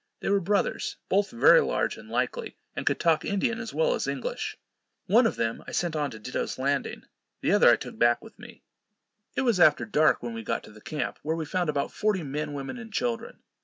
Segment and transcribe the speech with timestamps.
[0.19, 4.07] They were brothers, both very large and likely, and could talk Indian as well as
[4.07, 4.57] English.
[5.05, 7.03] One of them I sent on to Ditto's Landing,
[7.41, 8.63] the other I took back with me.
[9.35, 12.23] It was after dark when we got to the camp, where we found about forty
[12.23, 13.43] men, women, and children.